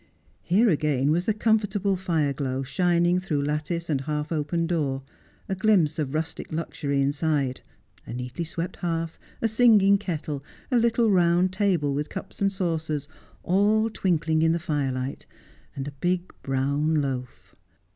[0.41, 0.95] Here Every Dog Has His Day.
[0.95, 5.03] 9 again was the comfortable fire glow shining through lattice and half open door,
[5.47, 7.61] a glimpse of rustic luxury inside—
[8.07, 13.07] a neatly swept hearth, a singing kettle, a little round table with cups and saucers,
[13.43, 15.27] all twinkling in the firelight,
[15.75, 17.55] and a big brown loaf.